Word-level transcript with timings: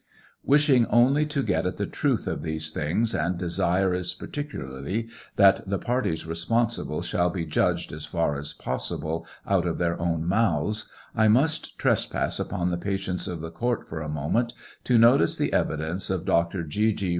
Wishing 0.43 0.87
only 0.87 1.27
to 1.27 1.43
get 1.43 1.67
at 1.67 1.77
the 1.77 1.85
truth 1.85 2.25
of 2.25 2.41
these 2.41 2.71
things, 2.71 3.13
and 3.13 3.37
desirous 3.37 4.15
particularly 4.15 5.07
that 5.35 5.69
the 5.69 5.77
parties 5.77 6.25
responsible 6.25 7.03
shall 7.03 7.29
be 7.29 7.45
judged, 7.45 7.93
as 7.93 8.03
far 8.03 8.35
as 8.35 8.51
possible, 8.51 9.27
out 9.45 9.67
of 9.67 9.77
their 9.77 10.01
own 10.01 10.25
mouths, 10.25 10.89
I 11.15 11.27
must 11.27 11.77
trespass 11.77 12.39
upon 12.39 12.71
the 12.71 12.77
patience 12.77 13.27
of 13.27 13.41
the 13.41 13.51
court 13.51 13.87
for 13.87 14.01
a 14.01 14.09
moment, 14.09 14.55
to 14.85 14.97
notice 14.97 15.37
the 15.37 15.53
evidence 15.53 16.09
of 16.09 16.25
Dr. 16.25 16.63
G. 16.63 16.93
G. 16.93 17.09